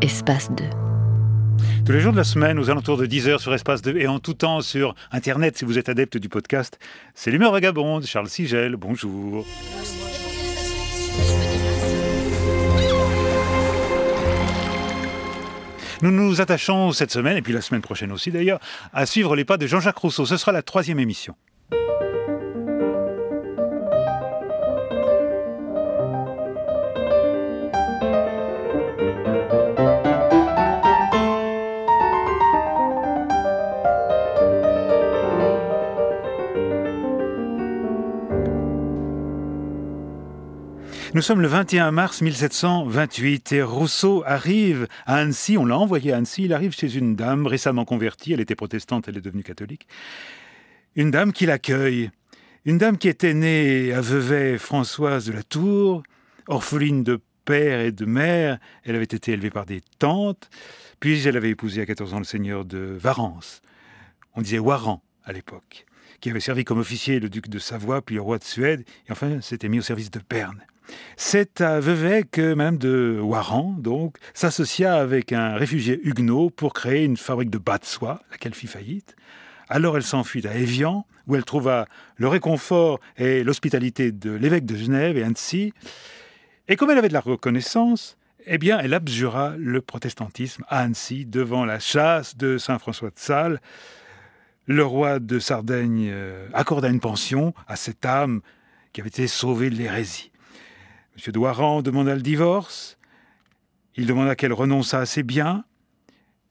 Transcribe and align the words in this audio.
Espace 0.00 0.50
2. 0.52 0.64
Tous 1.84 1.92
les 1.92 2.00
jours 2.00 2.12
de 2.12 2.16
la 2.16 2.22
semaine, 2.22 2.60
aux 2.60 2.70
alentours 2.70 2.96
de 2.96 3.06
10h 3.06 3.38
sur 3.38 3.52
Espace 3.52 3.82
2 3.82 3.96
et 3.96 4.06
en 4.06 4.20
tout 4.20 4.34
temps 4.34 4.60
sur 4.60 4.94
Internet 5.10 5.58
si 5.58 5.64
vous 5.64 5.78
êtes 5.78 5.88
adepte 5.88 6.18
du 6.18 6.28
podcast, 6.28 6.78
c'est 7.14 7.32
l'humeur 7.32 7.50
vagabonde, 7.50 8.04
Charles 8.04 8.28
Sigel, 8.28 8.76
bonjour. 8.76 9.44
Nous 16.02 16.12
nous 16.12 16.40
attachons 16.40 16.92
cette 16.92 17.10
semaine, 17.10 17.36
et 17.36 17.42
puis 17.42 17.52
la 17.52 17.60
semaine 17.60 17.82
prochaine 17.82 18.12
aussi 18.12 18.30
d'ailleurs, 18.30 18.60
à 18.92 19.04
suivre 19.06 19.34
les 19.34 19.44
pas 19.44 19.56
de 19.56 19.66
Jean-Jacques 19.66 19.98
Rousseau. 19.98 20.26
Ce 20.26 20.36
sera 20.36 20.52
la 20.52 20.62
troisième 20.62 21.00
émission. 21.00 21.34
Nous 41.14 41.20
sommes 41.20 41.42
le 41.42 41.48
21 41.48 41.90
mars 41.90 42.22
1728 42.22 43.52
et 43.52 43.62
Rousseau 43.62 44.22
arrive 44.24 44.88
à 45.04 45.16
Annecy, 45.16 45.58
on 45.58 45.66
l'a 45.66 45.76
envoyé 45.76 46.10
à 46.10 46.16
Annecy, 46.16 46.44
il 46.44 46.54
arrive 46.54 46.72
chez 46.72 46.96
une 46.96 47.16
dame 47.16 47.46
récemment 47.46 47.84
convertie, 47.84 48.32
elle 48.32 48.40
était 48.40 48.54
protestante, 48.54 49.08
elle 49.08 49.18
est 49.18 49.20
devenue 49.20 49.42
catholique. 49.42 49.86
Une 50.96 51.10
dame 51.10 51.34
qui 51.34 51.44
l'accueille, 51.44 52.10
une 52.64 52.78
dame 52.78 52.96
qui 52.96 53.08
était 53.08 53.34
née 53.34 53.92
à 53.92 54.00
Vevey, 54.00 54.56
Françoise 54.56 55.26
de 55.26 55.32
la 55.32 55.42
Tour, 55.42 56.02
orpheline 56.48 57.04
de 57.04 57.20
père 57.44 57.80
et 57.80 57.92
de 57.92 58.06
mère, 58.06 58.58
elle 58.84 58.94
avait 58.94 59.04
été 59.04 59.32
élevée 59.32 59.50
par 59.50 59.66
des 59.66 59.82
tantes, 59.98 60.48
puis 60.98 61.28
elle 61.28 61.36
avait 61.36 61.50
épousé 61.50 61.82
à 61.82 61.86
14 61.86 62.14
ans 62.14 62.18
le 62.20 62.24
seigneur 62.24 62.64
de 62.64 62.78
Varence, 62.78 63.60
on 64.34 64.40
disait 64.40 64.58
Waran 64.58 65.02
à 65.26 65.34
l'époque, 65.34 65.84
qui 66.20 66.30
avait 66.30 66.40
servi 66.40 66.64
comme 66.64 66.78
officier 66.78 67.20
le 67.20 67.28
duc 67.28 67.50
de 67.50 67.58
Savoie, 67.58 68.00
puis 68.00 68.14
le 68.14 68.22
roi 68.22 68.38
de 68.38 68.44
Suède, 68.44 68.82
et 69.06 69.12
enfin 69.12 69.42
s'était 69.42 69.68
mis 69.68 69.78
au 69.78 69.82
service 69.82 70.10
de 70.10 70.20
Berne. 70.26 70.64
C'est 71.16 71.60
à 71.60 71.80
Vevey 71.80 72.24
que 72.30 72.54
Madame 72.54 72.78
de 72.78 73.18
Waran, 73.22 73.76
donc, 73.78 74.16
s'associa 74.34 74.96
avec 74.96 75.32
un 75.32 75.54
réfugié 75.54 76.00
huguenot 76.02 76.50
pour 76.50 76.72
créer 76.72 77.04
une 77.04 77.16
fabrique 77.16 77.50
de 77.50 77.58
bas 77.58 77.78
de 77.78 77.84
soie, 77.84 78.22
laquelle 78.30 78.54
fit 78.54 78.66
faillite. 78.66 79.16
Alors 79.68 79.96
elle 79.96 80.02
s'enfuit 80.02 80.46
à 80.46 80.54
Évian, 80.54 81.06
où 81.26 81.36
elle 81.36 81.44
trouva 81.44 81.86
le 82.16 82.28
réconfort 82.28 83.00
et 83.16 83.44
l'hospitalité 83.44 84.12
de 84.12 84.32
l'évêque 84.32 84.66
de 84.66 84.76
Genève 84.76 85.16
et 85.16 85.22
Annecy. 85.22 85.72
Et 86.68 86.76
comme 86.76 86.90
elle 86.90 86.98
avait 86.98 87.08
de 87.08 87.14
la 87.14 87.20
reconnaissance, 87.20 88.16
eh 88.46 88.58
bien, 88.58 88.80
elle 88.80 88.92
abjura 88.92 89.54
le 89.56 89.80
protestantisme 89.80 90.64
à 90.68 90.80
Annecy 90.80 91.24
devant 91.24 91.64
la 91.64 91.78
chasse 91.78 92.36
de 92.36 92.58
Saint 92.58 92.78
François 92.78 93.10
de 93.10 93.18
Sales. 93.18 93.60
Le 94.66 94.84
roi 94.84 95.20
de 95.20 95.38
Sardaigne 95.38 96.08
euh, 96.10 96.48
accorda 96.52 96.88
une 96.88 97.00
pension 97.00 97.54
à 97.68 97.76
cette 97.76 98.04
âme 98.04 98.40
qui 98.92 99.00
avait 99.00 99.08
été 99.08 99.26
sauvée 99.26 99.70
de 99.70 99.76
l'hérésie. 99.76 100.31
M. 101.16 101.32
Douaran 101.32 101.82
demanda 101.82 102.14
le 102.14 102.22
divorce. 102.22 102.98
Il 103.96 104.06
demanda 104.06 104.34
qu'elle 104.34 104.52
renonçât 104.52 105.00
à 105.00 105.06
ses 105.06 105.22
biens. 105.22 105.64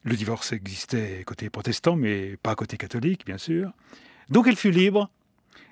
Le 0.03 0.15
divorce 0.15 0.51
existait 0.51 1.23
côté 1.25 1.49
protestant, 1.49 1.95
mais 1.95 2.37
pas 2.37 2.55
côté 2.55 2.77
catholique, 2.77 3.25
bien 3.25 3.37
sûr. 3.37 3.71
Donc 4.29 4.47
elle 4.47 4.55
fut 4.55 4.71
libre. 4.71 5.09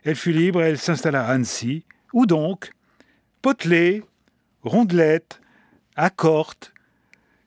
Elle 0.03 0.15
fut 0.15 0.31
libre 0.31 0.63
et 0.63 0.69
elle 0.69 0.77
s'installa 0.77 1.25
à 1.25 1.31
Annecy, 1.31 1.85
où 2.13 2.25
donc, 2.25 2.71
potelée, 3.41 4.03
rondelette, 4.63 5.41
accorte, 5.95 6.73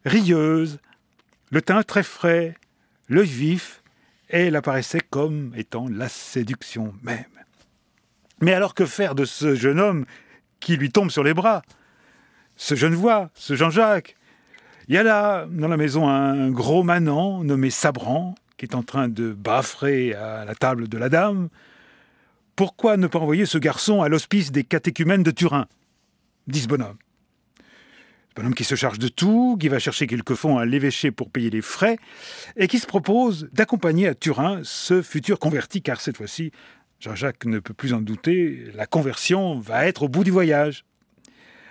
rieuse, 0.05 0.79
le 1.51 1.63
teint 1.63 1.83
très 1.83 2.03
frais, 2.03 2.57
l'œil 3.09 3.29
vif, 3.29 3.83
elle 4.29 4.57
apparaissait 4.57 5.01
comme 5.01 5.53
étant 5.57 5.89
la 5.89 6.09
séduction 6.09 6.95
même. 7.03 7.25
Mais 8.41 8.55
alors 8.55 8.75
que 8.75 8.87
faire 8.87 9.15
de 9.15 9.25
ce 9.25 9.55
jeune 9.55 9.79
homme 9.79 10.05
qui 10.63 10.77
lui 10.77 10.91
tombe 10.91 11.11
sur 11.11 11.25
les 11.25 11.35
bras. 11.35 11.63
Ce 12.57 12.75
jeune 12.75 12.95
voix, 12.95 13.31
ce 13.35 13.55
Jean-Jacques. 13.55 14.17
Il 14.89 14.95
y 14.95 14.99
a 14.99 15.03
là, 15.03 15.47
dans 15.51 15.69
la 15.69 15.77
maison, 15.77 16.09
un 16.09 16.51
gros 16.51 16.83
manant 16.83 17.45
nommé 17.45 17.71
Sabran, 17.71 18.35
qui 18.57 18.65
est 18.65 18.75
en 18.75 18.83
train 18.83 19.09
de 19.09 19.33
baffrer 19.33 20.15
à 20.15 20.45
la 20.45 20.55
table 20.55 20.89
de 20.89 20.99
la 20.99 21.09
dame. 21.09 21.49
Pourquoi 22.57 22.97
ne 22.97 23.07
pas 23.07 23.19
envoyer 23.19 23.45
ce 23.45 23.59
garçon 23.59 24.03
à 24.03 24.09
l'hospice 24.09 24.53
des 24.53 24.65
catéchumènes 24.65 25.23
de 25.23 25.31
Turin? 25.31 25.67
Dit 26.47 26.61
ce 26.61 26.69
bonhomme. 26.69 26.97
Ce 28.29 28.35
bonhomme 28.37 28.55
qui 28.55 28.65
se 28.65 28.75
charge 28.75 28.99
de 28.99 29.09
tout, 29.09 29.57
qui 29.61 29.69
va 29.69 29.79
chercher 29.79 30.07
quelques 30.07 30.35
fonds 30.35 30.59
à 30.59 30.65
l'évêché 30.65 31.11
pour 31.11 31.31
payer 31.31 31.51
les 31.51 31.63
frais, 31.63 31.99
et 32.57 32.69
qui 32.69 32.79
se 32.79 32.87
propose 32.87 33.49
d'accompagner 33.53 34.09
à 34.09 34.15
Turin 34.15 34.61
ce 34.63 35.03
futur 35.03 35.39
converti, 35.39 35.83
car 35.83 36.01
cette 36.01 36.17
fois-ci, 36.17 36.53
Jean-Jacques 37.03 37.47
ne 37.47 37.59
peut 37.59 37.75
plus 37.75 37.95
en 37.95 38.01
douter, 38.01 38.71
la 38.77 38.87
conversion 38.87 39.59
va 39.59 39.87
être 39.87 40.05
au 40.05 40.09
bout 40.09 40.23
du 40.23 40.31
voyage. 40.31 40.85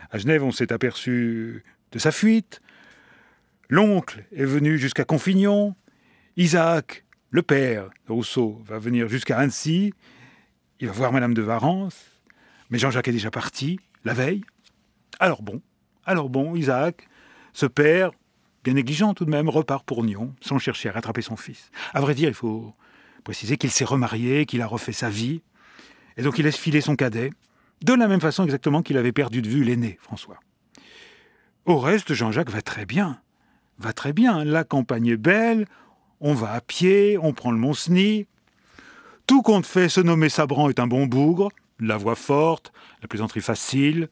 À 0.10 0.18
Genève, 0.18 0.44
on 0.44 0.52
s'est 0.52 0.74
aperçu 0.74 1.64
de 1.94 2.00
sa 2.00 2.12
fuite. 2.12 2.62
L'oncle 3.70 4.26
est 4.36 4.44
venu 4.44 4.78
jusqu'à 4.78 5.06
Confignon. 5.06 5.74
Isaac, 6.36 7.06
le 7.30 7.44
père 7.44 7.92
de 8.08 8.12
Rousseau, 8.12 8.62
va 8.66 8.78
venir 8.78 9.08
jusqu'à 9.08 9.38
Annecy. 9.38 9.94
Il 10.82 10.88
va 10.88 10.94
voir 10.94 11.14
Madame 11.14 11.34
de 11.34 11.42
Varence. 11.42 12.12
Mais 12.70 12.78
Jean-Jacques 12.78 13.08
est 13.08 13.14
déjà 13.14 13.32
parti, 13.32 13.80
la 14.04 14.14
veille. 14.14 14.44
Alors 15.22 15.44
bon, 15.44 15.62
alors 16.06 16.30
bon, 16.30 16.58
Isaac, 16.58 17.08
ce 17.54 17.68
père, 17.68 18.12
bien 18.66 18.74
négligent 18.74 19.14
tout 19.14 19.24
de 19.24 19.32
même, 19.32 19.48
repart 19.48 19.86
pour 19.86 20.04
Nyon, 20.04 20.36
sans 20.42 20.60
chercher 20.60 20.90
à 20.90 20.92
rattraper 20.92 21.22
son 21.22 21.38
fils. 21.38 21.72
À 21.94 22.02
vrai 22.02 22.16
dire, 22.16 22.28
il 22.28 22.36
faut 22.36 22.74
préciser 23.24 23.58
qu'il 23.58 23.72
s'est 23.72 23.86
remarié, 23.86 24.46
qu'il 24.46 24.62
a 24.62 24.68
refait 24.68 24.92
sa 24.92 25.10
vie, 25.10 25.42
et 26.18 26.24
donc 26.24 26.38
il 26.38 26.44
laisse 26.44 26.58
filer 26.58 26.82
son 26.82 26.96
cadet, 26.96 27.32
de 27.84 27.94
la 27.94 28.08
même 28.08 28.22
façon 28.22 28.44
exactement 28.44 28.82
qu'il 28.82 28.98
avait 28.98 29.12
perdu 29.12 29.42
de 29.42 29.50
vue 29.50 29.64
l'aîné, 29.64 29.98
François. 30.02 30.40
Au 31.66 31.80
reste, 31.80 32.14
Jean-Jacques 32.14 32.50
va 32.50 32.62
très 32.62 32.86
bien, 32.86 33.20
va 33.78 33.94
très 33.94 34.14
bien, 34.14 34.44
la 34.44 34.64
campagne 34.64 35.08
est 35.08 35.18
belle, 35.18 35.66
on 36.20 36.34
va 36.34 36.54
à 36.54 36.62
pied, 36.62 37.18
on 37.18 37.34
prend 37.34 37.52
le 37.52 37.58
Mont-Cenis, 37.58 38.28
tout 39.28 39.42
compte 39.42 39.66
fait, 39.66 39.90
se 39.90 40.02
nommer 40.02 40.30
Sabran 40.30 40.70
est 40.70 40.80
un 40.80 40.88
bon 40.88 41.06
bougre, 41.06 41.50
la 41.80 41.98
voix 41.98 42.16
forte, 42.16 42.72
la 43.02 43.08
plaisanterie 43.08 43.42
facile, 43.42 44.10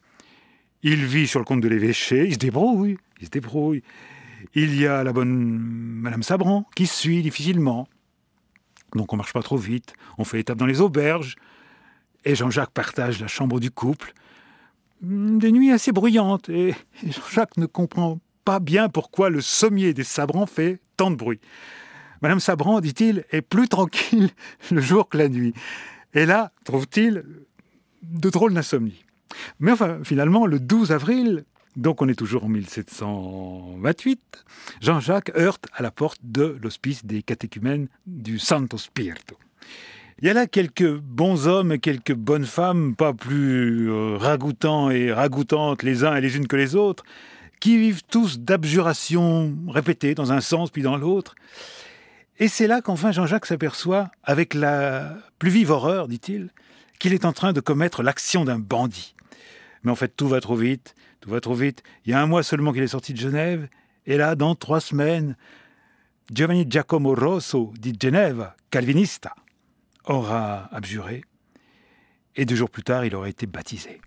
il 0.82 1.04
vit 1.04 1.26
sur 1.26 1.40
le 1.40 1.44
compte 1.44 1.60
de 1.60 1.68
l'évêché, 1.68 2.26
il 2.26 2.34
se 2.34 2.38
débrouille, 2.38 2.96
il 3.20 3.26
se 3.26 3.30
débrouille. 3.30 3.82
Il 4.54 4.74
y 4.80 4.86
a 4.86 5.04
la 5.04 5.12
bonne 5.12 5.58
Madame 5.58 6.22
Sabran 6.22 6.66
qui 6.74 6.86
suit 6.86 7.22
difficilement. 7.22 7.86
Donc 8.96 9.12
on 9.12 9.16
marche 9.16 9.32
pas 9.32 9.42
trop 9.42 9.56
vite, 9.56 9.94
on 10.18 10.24
fait 10.24 10.40
étape 10.40 10.58
dans 10.58 10.66
les 10.66 10.80
auberges, 10.80 11.36
et 12.24 12.34
Jean-Jacques 12.34 12.72
partage 12.72 13.20
la 13.20 13.26
chambre 13.26 13.60
du 13.60 13.70
couple. 13.70 14.12
Hmm, 15.02 15.38
des 15.38 15.52
nuits 15.52 15.72
assez 15.72 15.92
bruyantes, 15.92 16.48
et 16.48 16.74
Jean-Jacques 17.04 17.56
ne 17.56 17.66
comprend 17.66 18.20
pas 18.44 18.60
bien 18.60 18.88
pourquoi 18.88 19.30
le 19.30 19.40
sommier 19.40 19.94
des 19.94 20.04
Sabrans 20.04 20.46
fait 20.46 20.80
tant 20.96 21.10
de 21.10 21.16
bruit. 21.16 21.40
Madame 22.22 22.40
Sabran, 22.40 22.80
dit-il, 22.80 23.24
est 23.30 23.42
plus 23.42 23.68
tranquille 23.68 24.30
le 24.70 24.80
jour 24.80 25.08
que 25.08 25.16
la 25.16 25.28
nuit. 25.28 25.54
Et 26.12 26.26
là, 26.26 26.52
trouve-t-il, 26.64 27.24
de 28.02 28.30
drôles 28.30 28.54
d'insomnie. 28.54 29.04
Mais 29.58 29.72
enfin, 29.72 30.00
finalement, 30.04 30.46
le 30.46 30.58
12 30.58 30.92
avril, 30.92 31.44
donc 31.76 32.02
on 32.02 32.08
est 32.08 32.14
toujours 32.14 32.44
en 32.44 32.48
1728. 32.48 34.44
Jean-Jacques 34.80 35.30
heurte 35.36 35.66
à 35.72 35.82
la 35.82 35.90
porte 35.90 36.20
de 36.22 36.58
l'hospice 36.62 37.04
des 37.04 37.22
catéchumènes 37.22 37.88
du 38.06 38.38
Santo 38.38 38.78
Spirito. 38.78 39.36
Il 40.20 40.26
y 40.26 40.30
a 40.30 40.34
là 40.34 40.46
quelques 40.46 40.98
bons 40.98 41.46
hommes 41.46 41.72
et 41.72 41.78
quelques 41.78 42.14
bonnes 42.14 42.44
femmes, 42.44 42.94
pas 42.94 43.14
plus 43.14 43.90
euh, 43.90 44.18
ragoûtants 44.18 44.90
et 44.90 45.12
ragoûtantes 45.12 45.82
les 45.82 46.04
uns 46.04 46.14
et 46.14 46.20
les 46.20 46.36
unes 46.36 46.46
que 46.46 46.56
les 46.56 46.76
autres, 46.76 47.04
qui 47.58 47.78
vivent 47.78 48.02
tous 48.02 48.38
d'abjurations 48.38 49.56
répétées 49.68 50.14
dans 50.14 50.32
un 50.32 50.40
sens 50.40 50.70
puis 50.70 50.82
dans 50.82 50.96
l'autre. 50.98 51.34
Et 52.38 52.48
c'est 52.48 52.66
là 52.66 52.82
qu'enfin 52.82 53.12
Jean-Jacques 53.12 53.46
s'aperçoit, 53.46 54.10
avec 54.24 54.54
la 54.54 55.16
plus 55.38 55.50
vive 55.50 55.70
horreur, 55.70 56.08
dit-il, 56.08 56.50
qu'il 56.98 57.14
est 57.14 57.24
en 57.24 57.32
train 57.32 57.52
de 57.52 57.60
commettre 57.60 58.02
l'action 58.02 58.44
d'un 58.44 58.58
bandit. 58.58 59.14
Mais 59.84 59.90
en 59.90 59.94
fait, 59.94 60.14
tout 60.14 60.28
va 60.28 60.40
trop 60.40 60.56
vite. 60.56 60.94
Tout 61.20 61.30
va 61.30 61.40
trop 61.40 61.54
vite. 61.54 61.82
Il 62.04 62.10
y 62.10 62.14
a 62.14 62.20
un 62.20 62.26
mois 62.26 62.42
seulement 62.42 62.72
qu'il 62.72 62.82
est 62.82 62.88
sorti 62.88 63.12
de 63.12 63.18
Genève. 63.18 63.68
Et 64.06 64.16
là, 64.16 64.34
dans 64.34 64.54
trois 64.54 64.80
semaines, 64.80 65.36
Giovanni 66.32 66.66
Giacomo 66.68 67.14
Rosso 67.14 67.72
di 67.78 67.92
Genève, 68.00 68.52
calvinista, 68.70 69.34
aura 70.04 70.68
abjuré. 70.74 71.22
Et 72.36 72.44
deux 72.44 72.54
jours 72.54 72.70
plus 72.70 72.82
tard, 72.82 73.04
il 73.04 73.14
aura 73.14 73.28
été 73.28 73.46
baptisé. 73.46 74.00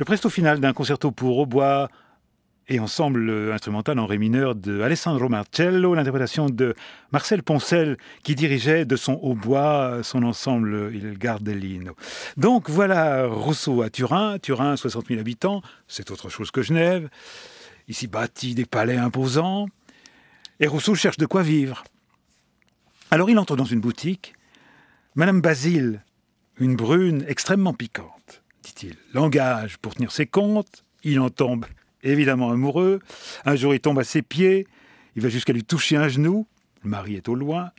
Le 0.00 0.06
presto 0.06 0.30
final 0.30 0.60
d'un 0.60 0.72
concerto 0.72 1.10
pour 1.10 1.36
hautbois 1.36 1.90
et 2.68 2.80
ensemble 2.80 3.52
instrumental 3.52 3.98
en 3.98 4.06
ré 4.06 4.16
mineur 4.16 4.54
de 4.54 4.80
Alessandro 4.80 5.28
Marcello, 5.28 5.94
l'interprétation 5.94 6.46
de 6.46 6.74
Marcel 7.12 7.42
Poncel 7.42 7.98
qui 8.22 8.34
dirigeait 8.34 8.86
de 8.86 8.96
son 8.96 9.20
hautbois 9.20 9.98
son 10.02 10.22
ensemble 10.22 10.90
Il 10.94 11.18
Gardellino. 11.18 11.94
Donc 12.38 12.70
voilà 12.70 13.26
Rousseau 13.26 13.82
à 13.82 13.90
Turin, 13.90 14.38
Turin 14.38 14.74
60 14.74 15.08
000 15.08 15.20
habitants, 15.20 15.60
c'est 15.86 16.10
autre 16.10 16.30
chose 16.30 16.50
que 16.50 16.62
Genève, 16.62 17.10
ici 17.86 18.06
bâti 18.06 18.54
des 18.54 18.64
palais 18.64 18.96
imposants, 18.96 19.66
et 20.60 20.66
Rousseau 20.66 20.94
cherche 20.94 21.18
de 21.18 21.26
quoi 21.26 21.42
vivre. 21.42 21.84
Alors 23.10 23.28
il 23.28 23.38
entre 23.38 23.54
dans 23.54 23.66
une 23.66 23.80
boutique, 23.80 24.32
Madame 25.14 25.42
Basile, 25.42 26.02
une 26.56 26.74
brune 26.74 27.22
extrêmement 27.28 27.74
piquante, 27.74 28.39
dit-il, 28.62 28.96
langage 29.14 29.78
pour 29.78 29.94
tenir 29.94 30.12
ses 30.12 30.26
comptes, 30.26 30.84
il 31.02 31.20
en 31.20 31.30
tombe 31.30 31.66
évidemment 32.02 32.50
amoureux. 32.50 33.00
Un 33.44 33.56
jour, 33.56 33.74
il 33.74 33.80
tombe 33.80 33.98
à 33.98 34.04
ses 34.04 34.22
pieds, 34.22 34.66
il 35.16 35.22
va 35.22 35.28
jusqu'à 35.28 35.52
lui 35.52 35.64
toucher 35.64 35.96
un 35.96 36.08
genou. 36.08 36.46
Le 36.82 36.90
mari 36.90 37.16
est 37.16 37.28
au 37.28 37.34
loin. 37.34 37.70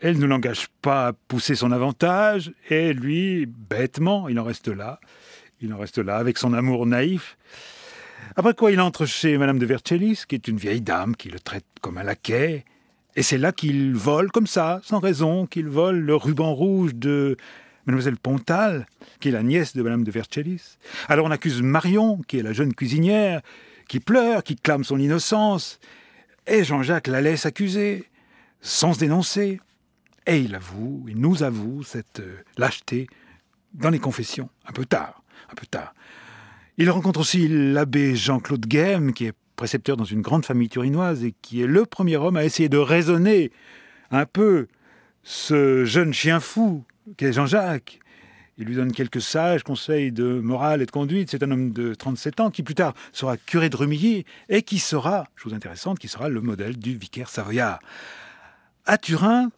Elle 0.00 0.18
ne 0.18 0.26
l'engage 0.26 0.68
pas 0.82 1.08
à 1.08 1.12
pousser 1.12 1.54
son 1.54 1.72
avantage, 1.72 2.52
et 2.68 2.92
lui, 2.92 3.46
bêtement, 3.46 4.28
il 4.28 4.38
en 4.38 4.44
reste 4.44 4.68
là. 4.68 5.00
Il 5.62 5.72
en 5.72 5.78
reste 5.78 5.98
là 5.98 6.16
avec 6.16 6.36
son 6.36 6.52
amour 6.52 6.84
naïf. 6.84 7.38
Après 8.36 8.52
quoi, 8.52 8.72
il 8.72 8.80
entre 8.80 9.06
chez 9.06 9.38
Madame 9.38 9.58
de 9.58 9.64
Vercellis, 9.64 10.24
qui 10.28 10.34
est 10.34 10.48
une 10.48 10.58
vieille 10.58 10.82
dame 10.82 11.16
qui 11.16 11.30
le 11.30 11.40
traite 11.40 11.64
comme 11.80 11.96
un 11.96 12.02
laquais. 12.02 12.64
Et 13.14 13.22
c'est 13.22 13.38
là 13.38 13.52
qu'il 13.52 13.94
vole 13.94 14.30
comme 14.30 14.46
ça, 14.46 14.80
sans 14.82 14.98
raison, 14.98 15.46
qu'il 15.46 15.68
vole 15.68 15.98
le 16.00 16.14
ruban 16.14 16.52
rouge 16.52 16.94
de 16.94 17.38
mademoiselle 17.86 18.16
Pontal, 18.16 18.86
qui 19.20 19.28
est 19.28 19.32
la 19.32 19.42
nièce 19.42 19.76
de 19.76 19.82
madame 19.82 20.04
de 20.04 20.10
Vercellis. 20.10 20.78
Alors 21.08 21.26
on 21.26 21.30
accuse 21.30 21.62
Marion, 21.62 22.20
qui 22.26 22.38
est 22.38 22.42
la 22.42 22.52
jeune 22.52 22.74
cuisinière, 22.74 23.40
qui 23.88 24.00
pleure, 24.00 24.42
qui 24.42 24.56
clame 24.56 24.84
son 24.84 24.98
innocence, 24.98 25.78
et 26.46 26.64
Jean-Jacques 26.64 27.06
la 27.06 27.20
laisse 27.20 27.46
accuser, 27.46 28.04
sans 28.60 28.94
se 28.94 28.98
dénoncer. 28.98 29.60
Et 30.26 30.38
il 30.38 30.54
avoue, 30.54 31.04
il 31.08 31.18
nous 31.18 31.42
avoue 31.42 31.84
cette 31.84 32.20
euh, 32.20 32.42
lâcheté 32.58 33.06
dans 33.74 33.90
les 33.90 34.00
confessions, 34.00 34.48
un 34.66 34.72
peu 34.72 34.84
tard, 34.84 35.22
un 35.50 35.54
peu 35.54 35.66
tard. 35.66 35.94
Il 36.78 36.90
rencontre 36.90 37.20
aussi 37.20 37.46
l'abbé 37.48 38.16
Jean-Claude 38.16 38.66
Guême, 38.66 39.12
qui 39.12 39.26
est 39.26 39.34
précepteur 39.54 39.96
dans 39.96 40.04
une 40.04 40.20
grande 40.20 40.44
famille 40.44 40.68
turinoise 40.68 41.24
et 41.24 41.34
qui 41.42 41.62
est 41.62 41.66
le 41.66 41.86
premier 41.86 42.16
homme 42.16 42.36
à 42.36 42.44
essayer 42.44 42.68
de 42.68 42.76
raisonner 42.76 43.50
un 44.10 44.26
peu 44.26 44.68
ce 45.22 45.84
jeune 45.84 46.12
chien 46.12 46.40
fou 46.40 46.84
qu'est 47.16 47.32
Jean-Jacques. 47.32 48.00
Il 48.58 48.64
lui 48.64 48.74
donne 48.74 48.92
quelques 48.92 49.20
sages 49.20 49.62
conseils 49.62 50.12
de 50.12 50.40
morale 50.40 50.80
et 50.80 50.86
de 50.86 50.90
conduite. 50.90 51.30
C'est 51.30 51.42
un 51.42 51.50
homme 51.50 51.72
de 51.72 51.94
37 51.94 52.40
ans 52.40 52.50
qui 52.50 52.62
plus 52.62 52.74
tard 52.74 52.94
sera 53.12 53.36
curé 53.36 53.68
de 53.68 53.76
Remilly 53.76 54.24
et 54.48 54.62
qui 54.62 54.78
sera, 54.78 55.28
chose 55.36 55.52
intéressante, 55.52 55.98
qui 55.98 56.08
sera 56.08 56.28
le 56.28 56.40
modèle 56.40 56.78
du 56.78 56.96
vicaire 56.96 57.28
savoyard. 57.28 57.80
À 58.86 58.96
Turin, 58.96 59.50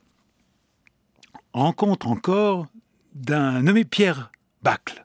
rencontre 1.52 2.08
encore 2.08 2.66
d'un 3.14 3.62
nommé 3.62 3.84
Pierre 3.84 4.32
Bacle, 4.62 5.04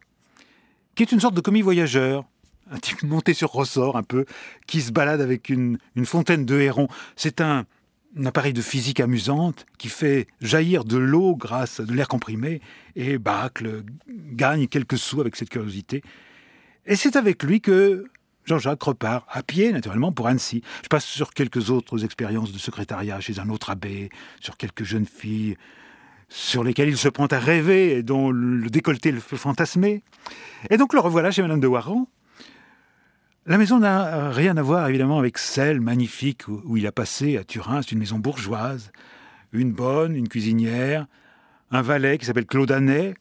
qui 0.95 1.03
est 1.03 1.11
une 1.11 1.19
sorte 1.19 1.35
de 1.35 1.41
commis 1.41 1.61
voyageur, 1.61 2.25
un 2.71 2.79
type 2.79 3.03
monté 3.03 3.33
sur 3.35 3.51
ressort 3.51 3.95
un 3.95 4.03
peu, 4.03 4.25
qui 4.65 4.81
se 4.81 4.91
balade 4.91 5.21
avec 5.21 5.49
une, 5.49 5.77
une 5.95 6.05
fontaine 6.05 6.45
de 6.45 6.59
hérons. 6.59 6.87
C'est 7.15 7.41
un 7.41 7.65
un 8.17 8.25
appareil 8.25 8.53
de 8.53 8.61
physique 8.61 8.99
amusante 8.99 9.65
qui 9.77 9.89
fait 9.89 10.27
jaillir 10.41 10.85
de 10.85 10.97
l'eau 10.97 11.35
grâce 11.35 11.79
à 11.79 11.85
de 11.85 11.93
l'air 11.93 12.07
comprimé, 12.07 12.61
et 12.95 13.17
Bacle 13.17 13.83
gagne 14.07 14.67
quelques 14.67 14.97
sous 14.97 15.21
avec 15.21 15.35
cette 15.35 15.49
curiosité. 15.49 16.03
Et 16.85 16.95
c'est 16.95 17.15
avec 17.15 17.43
lui 17.43 17.61
que 17.61 18.05
Jean-Jacques 18.45 18.83
repart, 18.83 19.25
à 19.29 19.41
pied 19.41 19.71
naturellement, 19.71 20.11
pour 20.11 20.27
Annecy. 20.27 20.63
Je 20.83 20.89
passe 20.89 21.05
sur 21.05 21.33
quelques 21.33 21.69
autres 21.69 22.03
expériences 22.03 22.51
de 22.51 22.57
secrétariat 22.57 23.19
chez 23.19 23.39
un 23.39 23.49
autre 23.49 23.69
abbé, 23.69 24.09
sur 24.39 24.57
quelques 24.57 24.83
jeunes 24.83 25.05
filles 25.05 25.55
sur 26.29 26.63
lesquelles 26.63 26.89
il 26.89 26.97
se 26.97 27.09
prend 27.09 27.27
à 27.27 27.37
rêver 27.37 27.97
et 27.97 28.03
dont 28.03 28.31
le 28.31 28.67
décolleté 28.69 29.11
le 29.11 29.19
fait 29.19 29.37
fantasmer. 29.37 30.01
Et 30.71 30.77
donc 30.77 30.93
le 30.93 30.99
revoilà 30.99 31.29
chez 31.29 31.43
Madame 31.43 31.59
de 31.59 31.67
Warren, 31.67 32.05
la 33.45 33.57
maison 33.57 33.79
n'a 33.79 34.29
rien 34.29 34.55
à 34.55 34.61
voir 34.61 34.87
évidemment 34.87 35.19
avec 35.19 35.37
celle 35.37 35.81
magnifique 35.81 36.47
où 36.47 36.77
il 36.77 36.87
a 36.87 36.91
passé 36.93 37.37
à 37.37 37.43
Turin. 37.43 37.81
C'est 37.81 37.91
une 37.91 37.99
maison 37.99 38.17
bourgeoise, 38.17 38.91
une 39.51 39.73
bonne, 39.73 40.15
une 40.15 40.29
cuisinière, 40.29 41.07
un 41.71 41.81
valet 41.81 42.17
qui 42.17 42.25
s'appelle 42.25 42.45
Claude 42.45 42.71
Anet, 42.71 43.15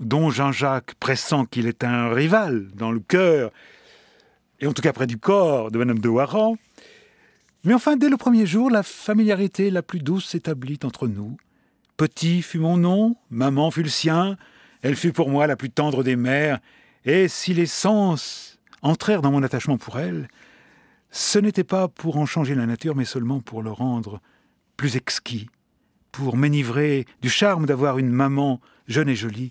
dont 0.00 0.30
Jean-Jacques 0.30 0.94
pressent 0.98 1.46
qu'il 1.50 1.66
est 1.68 1.84
un 1.84 2.12
rival 2.12 2.68
dans 2.74 2.90
le 2.90 2.98
cœur, 2.98 3.52
et 4.60 4.66
en 4.66 4.72
tout 4.72 4.82
cas 4.82 4.92
près 4.92 5.06
du 5.06 5.18
corps 5.18 5.70
de 5.70 5.78
Madame 5.78 6.00
de 6.00 6.08
Warren. 6.08 6.56
Mais 7.64 7.74
enfin, 7.74 7.96
dès 7.96 8.08
le 8.08 8.16
premier 8.16 8.46
jour, 8.46 8.68
la 8.68 8.82
familiarité 8.82 9.70
la 9.70 9.82
plus 9.82 10.00
douce 10.00 10.26
s'établit 10.26 10.80
entre 10.82 11.06
nous. 11.06 11.36
Petit 11.96 12.42
fut 12.42 12.58
mon 12.58 12.76
nom, 12.76 13.14
maman 13.30 13.70
fut 13.70 13.84
le 13.84 13.88
sien, 13.88 14.36
elle 14.82 14.96
fut 14.96 15.12
pour 15.12 15.30
moi 15.30 15.46
la 15.46 15.54
plus 15.54 15.70
tendre 15.70 16.02
des 16.02 16.16
mères, 16.16 16.58
et 17.04 17.28
si 17.28 17.54
les 17.54 17.66
sens 17.66 18.51
entrèrent 18.82 19.22
dans 19.22 19.32
mon 19.32 19.42
attachement 19.42 19.78
pour 19.78 19.98
elle, 19.98 20.28
ce 21.10 21.38
n'était 21.38 21.64
pas 21.64 21.88
pour 21.88 22.16
en 22.16 22.26
changer 22.26 22.54
la 22.54 22.66
nature, 22.66 22.96
mais 22.96 23.04
seulement 23.04 23.40
pour 23.40 23.62
le 23.62 23.70
rendre 23.70 24.20
plus 24.76 24.96
exquis, 24.96 25.48
pour 26.10 26.36
m'enivrer 26.36 27.06
du 27.20 27.30
charme 27.30 27.66
d'avoir 27.66 27.98
une 27.98 28.10
maman 28.10 28.60
jeune 28.88 29.08
et 29.08 29.14
jolie 29.14 29.50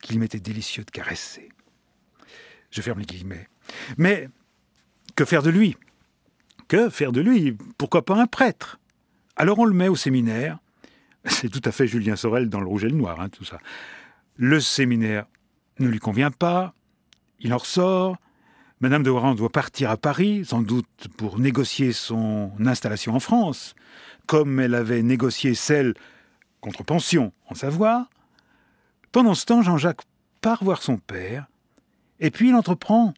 qu'il 0.00 0.18
m'était 0.18 0.40
délicieux 0.40 0.84
de 0.84 0.90
caresser. 0.90 1.50
Je 2.70 2.80
ferme 2.80 3.00
les 3.00 3.06
guillemets. 3.06 3.48
Mais 3.98 4.28
que 5.16 5.24
faire 5.24 5.42
de 5.42 5.50
lui? 5.50 5.76
Que 6.68 6.88
faire 6.88 7.12
de 7.12 7.20
lui? 7.20 7.56
Pourquoi 7.76 8.04
pas 8.04 8.20
un 8.20 8.26
prêtre? 8.26 8.78
Alors 9.36 9.58
on 9.58 9.64
le 9.64 9.74
met 9.74 9.88
au 9.88 9.96
séminaire. 9.96 10.58
C'est 11.24 11.50
tout 11.50 11.62
à 11.64 11.72
fait 11.72 11.86
Julien 11.86 12.16
Sorel 12.16 12.48
dans 12.48 12.60
le 12.60 12.66
rouge 12.66 12.84
et 12.84 12.88
le 12.88 12.96
noir, 12.96 13.20
hein, 13.20 13.28
tout 13.28 13.44
ça. 13.44 13.58
Le 14.36 14.60
séminaire 14.60 15.26
ne 15.80 15.88
lui 15.88 15.98
convient 15.98 16.30
pas, 16.30 16.74
il 17.40 17.52
en 17.52 17.58
ressort, 17.58 18.16
Madame 18.82 19.02
de 19.02 19.10
Warren 19.10 19.34
doit 19.34 19.50
partir 19.50 19.90
à 19.90 19.98
Paris, 19.98 20.42
sans 20.46 20.62
doute 20.62 21.08
pour 21.18 21.38
négocier 21.38 21.92
son 21.92 22.50
installation 22.64 23.14
en 23.14 23.20
France, 23.20 23.74
comme 24.24 24.58
elle 24.58 24.74
avait 24.74 25.02
négocié 25.02 25.54
celle 25.54 25.92
contre 26.62 26.82
pension 26.82 27.34
en 27.48 27.54
Savoie. 27.54 28.08
Pendant 29.12 29.34
ce 29.34 29.44
temps, 29.44 29.60
Jean-Jacques 29.60 30.00
part 30.40 30.64
voir 30.64 30.82
son 30.82 30.96
père, 30.96 31.46
et 32.20 32.30
puis 32.30 32.48
il 32.48 32.54
entreprend 32.54 33.12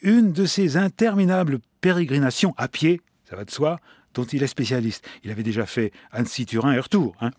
une 0.00 0.32
de 0.32 0.46
ces 0.46 0.76
interminables 0.76 1.58
pérégrinations 1.80 2.54
à 2.56 2.68
pied, 2.68 3.00
ça 3.28 3.34
va 3.34 3.44
de 3.44 3.50
soi, 3.50 3.80
dont 4.14 4.24
il 4.24 4.44
est 4.44 4.46
spécialiste. 4.46 5.04
Il 5.24 5.32
avait 5.32 5.42
déjà 5.42 5.66
fait 5.66 5.90
Annecy-Turin 6.12 6.72
et 6.72 6.78
retour. 6.78 7.16
Hein. 7.20 7.32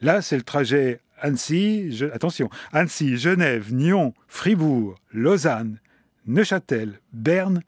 Là, 0.00 0.22
c'est 0.22 0.36
le 0.36 0.42
trajet 0.42 1.00
Annecy, 1.20 2.04
attention, 2.12 2.48
Annecy, 2.70 3.16
Genève, 3.16 3.74
Nyon, 3.74 4.14
Fribourg, 4.28 4.94
Lausanne, 5.10 5.80
Neuchâtel, 6.28 7.00
Berne, 7.12 7.62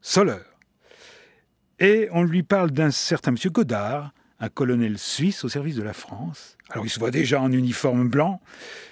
Soleure. 0.00 0.58
Et 1.78 2.08
on 2.10 2.24
lui 2.24 2.42
parle 2.42 2.72
d'un 2.72 2.90
certain 2.90 3.30
monsieur 3.30 3.50
Godard, 3.50 4.12
un 4.40 4.48
colonel 4.48 4.98
suisse 4.98 5.44
au 5.44 5.48
service 5.48 5.76
de 5.76 5.82
la 5.82 5.92
France. 5.92 6.58
Alors 6.70 6.84
il 6.84 6.90
se 6.90 6.98
voit 6.98 7.12
déjà 7.12 7.40
en 7.40 7.52
uniforme 7.52 8.08
blanc, 8.08 8.40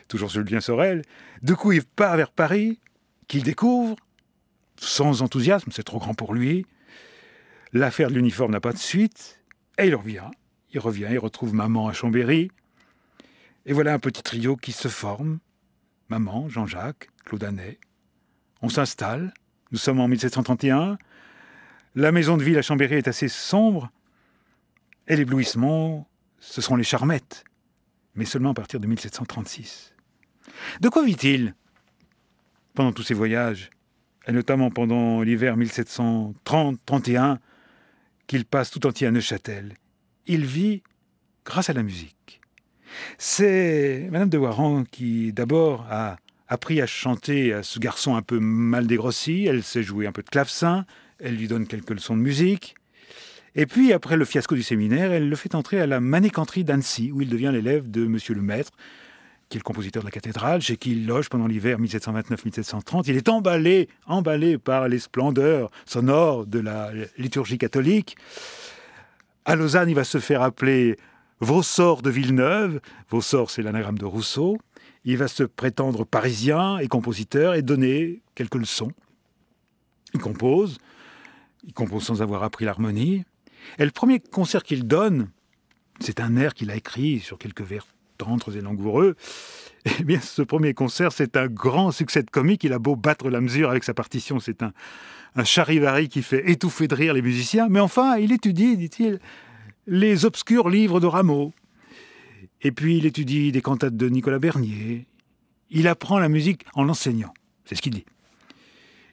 toujours 0.07 0.29
Julien 0.29 0.61
Sorel. 0.61 1.02
Du 1.43 1.57
coup, 1.57 1.73
il 1.73 1.83
part 1.83 2.17
vers 2.17 2.31
Paris, 2.31 2.79
qu'il 3.26 3.43
découvre, 3.43 3.97
sans 4.76 5.23
enthousiasme, 5.23 5.73
c'est 5.73 5.83
trop 5.83 5.99
grand 5.99 6.14
pour 6.14 6.33
lui. 6.33 6.64
L'affaire 7.73 8.11
de 8.11 8.14
l'uniforme 8.14 8.52
n'a 8.52 8.61
pas 8.61 8.73
de 8.73 8.79
suite, 8.79 9.40
et 9.76 9.88
il 9.88 9.95
revient. 9.95 10.31
Il 10.73 10.79
revient, 10.79 11.09
il 11.11 11.19
retrouve 11.19 11.52
maman 11.52 11.88
à 11.88 11.93
Chambéry. 11.93 12.50
Et 13.67 13.73
voilà 13.73 13.93
un 13.93 13.99
petit 13.99 14.23
trio 14.23 14.57
qui 14.57 14.71
se 14.71 14.87
forme. 14.87 15.40
Maman, 16.09 16.49
Jean-Jacques, 16.49 17.09
Claude 17.25 17.45
on 18.62 18.69
s'installe. 18.69 19.33
Nous 19.73 19.79
sommes 19.79 20.00
en 20.00 20.09
1731. 20.09 20.99
La 21.95 22.12
maison 22.12 22.37
de 22.37 22.43
ville 22.43 22.59
à 22.59 22.62
Chambéry 22.62 22.97
est 22.97 23.09
assez 23.09 23.29
sombre. 23.29 23.90
Et 25.09 25.17
l'éblouissement, 25.17 26.09
ce 26.38 26.61
seront 26.61 26.76
les 26.76 26.85
charmettes. 26.85 27.45
Mais 28.14 28.25
seulement 28.25 28.50
à 28.50 28.55
partir 28.55 28.81
de 28.81 28.87
1736. 28.87 29.95
De 30.81 30.88
quoi 30.88 31.05
vit-il 31.05 31.55
pendant 32.75 32.93
tous 32.93 33.02
ces 33.02 33.14
voyages 33.14 33.71
Et 34.26 34.33
notamment 34.33 34.71
pendant 34.71 35.23
l'hiver 35.23 35.57
1730-31, 35.57 37.38
qu'il 38.26 38.45
passe 38.45 38.71
tout 38.71 38.87
entier 38.87 39.07
à 39.07 39.11
Neuchâtel? 39.11 39.75
Il 40.26 40.45
vit 40.45 40.83
grâce 41.45 41.71
à 41.71 41.73
la 41.73 41.83
musique. 41.83 42.40
C'est 43.19 44.09
Madame 44.11 44.29
de 44.29 44.38
Warren 44.38 44.87
qui, 44.87 45.33
d'abord, 45.33 45.87
a 45.90 46.17
appris 46.50 46.83
à 46.83 46.87
chanter 46.87 47.54
à 47.54 47.62
ce 47.62 47.78
garçon 47.78 48.16
un 48.16 48.23
peu 48.23 48.40
mal 48.40 48.87
dégrossi. 48.87 49.47
Elle 49.47 49.62
sait 49.62 49.85
jouer 49.85 50.07
un 50.07 50.12
peu 50.12 50.23
de 50.23 50.28
clavecin. 50.28 50.85
Elle 51.21 51.37
lui 51.37 51.49
donne 51.49 51.66
quelques 51.66 51.90
leçons 51.90 52.16
de 52.16 52.21
musique. 52.21 52.75
Et 53.54 53.66
puis, 53.66 53.92
après 53.92 54.16
le 54.16 54.25
fiasco 54.25 54.54
du 54.54 54.62
séminaire, 54.62 55.12
elle 55.12 55.28
le 55.28 55.37
fait 55.37 55.54
entrer 55.54 55.80
à 55.80 55.87
la 55.87 56.00
manécanterie 56.00 56.64
d'Annecy, 56.64 57.11
où 57.12 57.23
il 57.23 57.28
devient 57.28 57.50
l'élève 57.52 57.90
de 57.90 58.04
Monsieur 58.07 58.35
le 58.35 58.42
Maître, 58.42 58.73
qui 59.49 59.59
est 59.59 59.61
le 59.61 59.64
compositeur 59.64 60.02
de 60.02 60.07
la 60.07 60.12
cathédrale, 60.12 60.61
chez 60.61 60.76
qui 60.76 60.92
il 60.92 61.07
loge 61.07 61.28
pendant 61.28 61.47
l'hiver 61.47 61.80
1729-1730. 61.80 63.04
Il 63.07 63.16
est 63.16 63.28
emballé, 63.28 63.88
emballé 64.07 64.59
par 64.59 64.88
les 64.88 64.99
splendeurs 64.99 65.71
sonores 65.85 66.47
de 66.47 66.61
la 66.61 66.90
liturgie 67.16 67.59
catholique. 67.59 68.16
À 69.45 69.57
Lausanne, 69.57 69.88
il 69.88 69.97
va 69.97 70.04
se 70.04 70.19
faire 70.19 70.42
appeler 70.42 70.97
Vaussort 71.40 72.02
de 72.02 72.11
Villeneuve. 72.11 72.80
Vaussort, 73.09 73.50
c'est 73.50 73.62
l'anagramme 73.62 73.99
de 73.99 74.04
Rousseau. 74.04 74.59
Il 75.04 75.16
va 75.16 75.28
se 75.28 75.42
prétendre 75.42 76.04
parisien 76.04 76.78
et 76.78 76.88
compositeur 76.88 77.54
et 77.54 77.62
donner 77.62 78.21
quelques 78.35 78.57
leçons. 78.57 78.92
Il 80.14 80.21
compose, 80.21 80.78
il 81.64 81.73
compose 81.73 82.04
sans 82.04 82.23
avoir 82.23 82.42
appris 82.42 82.64
l'harmonie. 82.64 83.25
Et 83.78 83.85
le 83.85 83.90
premier 83.90 84.21
concert 84.21 84.62
qu'il 84.62 84.87
donne, 84.87 85.30
c'est 86.00 86.21
un 86.21 86.37
air 86.37 86.54
qu'il 86.54 86.71
a 86.71 86.76
écrit 86.76 87.21
sur 87.21 87.38
quelques 87.38 87.62
vers 87.62 87.87
tendres 88.19 88.57
et 88.57 88.61
langoureux. 88.61 89.16
Eh 89.99 90.04
bien, 90.04 90.21
ce 90.21 90.42
premier 90.42 90.75
concert, 90.75 91.11
c'est 91.11 91.38
un 91.38 91.47
grand 91.47 91.90
succès 91.90 92.23
de 92.23 92.30
comique. 92.30 92.64
Il 92.64 92.75
a 92.75 92.78
beau 92.78 92.97
battre 92.97 93.30
la 93.30 93.40
mesure 93.40 93.71
avec 93.71 93.83
sa 93.83 93.95
partition, 93.95 94.38
c'est 94.38 94.62
un, 94.62 94.73
un 95.37 95.45
charivari 95.45 96.11
qui 96.11 96.23
fait 96.23 96.50
étouffer 96.50 96.87
de 96.87 96.95
rire 96.95 97.14
les 97.14 97.23
musiciens. 97.23 97.69
Mais 97.71 97.80
enfin, 97.80 98.19
il 98.19 98.33
étudie, 98.33 98.76
dit-il, 98.76 99.21
les 99.87 100.26
obscurs 100.26 100.69
livres 100.69 101.00
de 101.00 101.07
Rameau. 101.07 101.52
Et 102.62 102.73
puis, 102.73 102.99
il 102.99 103.07
étudie 103.07 103.52
des 103.52 103.62
cantates 103.62 103.97
de 103.97 104.09
Nicolas 104.09 104.38
Bernier. 104.38 105.07
Il 105.71 105.88
apprend 105.88 106.19
la 106.19 106.29
musique 106.29 106.64
en 106.75 106.88
enseignant. 106.88 107.33
C'est 107.64 107.75
ce 107.75 107.83
qu'il 107.83 107.95
dit. 107.95 108.05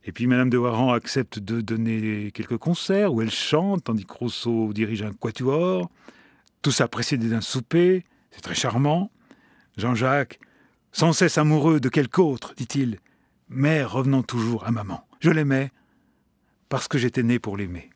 Et 0.08 0.14
puis 0.14 0.26
Madame 0.26 0.50
de 0.50 0.58
Warren 0.58 0.96
accepte 0.96 1.38
de 1.38 1.60
donner 1.60 2.32
quelques 2.34 2.58
concerts 2.58 3.14
où 3.14 3.22
elle 3.22 3.30
chante, 3.30 3.84
tandis 3.84 4.06
que 4.06 4.14
Rousseau 4.14 4.72
dirige 4.72 5.02
un 5.02 5.12
quatuor. 5.12 5.92
Tout 6.62 6.72
ça 6.72 6.88
précédé 6.88 7.28
d'un 7.28 7.42
souper, 7.42 8.06
c'est 8.32 8.40
très 8.40 8.56
charmant. 8.56 9.12
Jean-Jacques, 9.76 10.40
sans 10.94 11.12
cesse 11.12 11.38
amoureux 11.38 11.82
de 11.82 11.90
quelque 11.90 12.20
autre, 12.20 12.54
dit-il, 12.56 13.00
mais 13.50 13.84
revenant 13.84 14.24
toujours 14.24 14.66
à 14.66 14.72
maman. 14.72 15.06
Je 15.20 15.30
l'aimais 15.30 15.72
parce 16.70 16.88
que 16.88 16.98
j'étais 16.98 17.24
né 17.24 17.38
pour 17.38 17.58
l'aimer. 17.58 17.90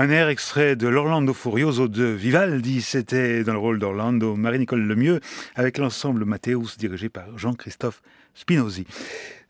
Un 0.00 0.10
air 0.10 0.28
extrait 0.28 0.76
de 0.76 0.86
l'Orlando 0.86 1.34
Furioso 1.34 1.88
de 1.88 2.04
Vivaldi, 2.04 2.82
c'était 2.82 3.42
dans 3.42 3.52
le 3.52 3.58
rôle 3.58 3.80
d'Orlando 3.80 4.36
Marie-Nicole 4.36 4.86
Lemieux, 4.86 5.18
avec 5.56 5.76
l'ensemble 5.76 6.24
Matthäus 6.24 6.78
dirigé 6.78 7.08
par 7.08 7.36
Jean-Christophe 7.36 8.00
Spinozzi. 8.32 8.86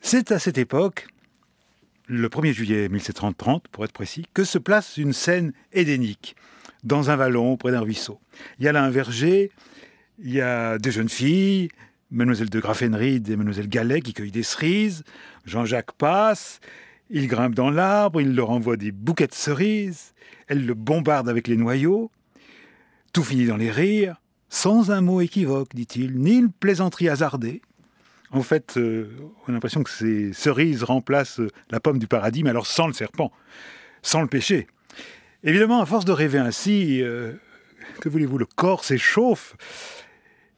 C'est 0.01 0.33
à 0.33 0.39
cette 0.39 0.57
époque, 0.57 1.07
le 2.07 2.31
1er 2.31 2.55
juillet 2.55 2.89
1730 2.89 3.69
pour 3.69 3.85
être 3.85 3.93
précis, 3.93 4.25
que 4.33 4.43
se 4.43 4.57
place 4.57 4.97
une 4.97 5.13
scène 5.13 5.53
édénique, 5.75 6.35
dans 6.83 7.11
un 7.11 7.17
vallon 7.17 7.59
près 7.59 7.73
d'un 7.73 7.81
ruisseau. 7.81 8.19
Il 8.59 8.65
y 8.65 8.69
a 8.69 8.73
là 8.73 8.83
un 8.83 8.91
verger, 8.91 9.51
il 10.19 10.33
y 10.33 10.41
a 10.41 10.79
des 10.79 10.93
jeunes 10.93 11.11
filles, 11.11 11.69
Mademoiselle 12.11 12.49
de 12.49 12.59
Graffenried 12.59 13.29
et 13.29 13.37
Mademoiselle 13.37 13.69
Gallet 13.69 14.01
qui 14.01 14.15
cueillent 14.15 14.31
des 14.31 14.43
cerises, 14.45 15.05
Jean-Jacques 15.45 15.93
passe, 15.93 16.61
il 17.11 17.29
grimpe 17.29 17.55
dans 17.55 17.71
l'arbre, 17.71 18.23
il 18.23 18.35
leur 18.35 18.49
envoie 18.49 18.79
des 18.79 18.93
bouquets 18.93 19.27
de 19.27 19.35
cerises, 19.35 20.15
elle 20.49 20.67
le 20.67 20.75
bombarde 20.75 21.29
avec 21.29 21.47
les 21.47 21.57
noyaux. 21.57 22.11
Tout 23.13 23.23
finit 23.23 23.47
dans 23.47 23.57
les 23.57 23.71
rires, 23.71 24.21
sans 24.49 24.91
un 24.91 25.01
mot 25.01 25.21
équivoque, 25.21 25.75
dit-il, 25.75 26.19
ni 26.19 26.37
une 26.37 26.51
plaisanterie 26.51 27.09
hasardée. 27.09 27.63
En 28.31 28.43
fait, 28.43 28.77
euh, 28.77 29.09
on 29.47 29.51
a 29.51 29.53
l'impression 29.53 29.83
que 29.83 29.91
ces 29.91 30.33
cerises 30.33 30.83
remplacent 30.83 31.41
la 31.71 31.81
pomme 31.81 31.99
du 31.99 32.07
paradis, 32.07 32.43
mais 32.43 32.51
alors 32.51 32.67
sans 32.67 32.87
le 32.87 32.93
serpent, 32.93 33.33
sans 34.03 34.21
le 34.21 34.27
péché. 34.27 34.67
Évidemment, 35.45 35.81
à 35.81 35.87
force 35.87 36.05
de 36.05 36.13
rêver 36.13 36.39
ainsi, 36.39 37.01
euh, 37.03 37.33
que 38.01 38.09
voulez-vous, 38.09 38.39
le 38.39 38.47
corps 38.47 38.85
s'échauffe. 38.85 39.57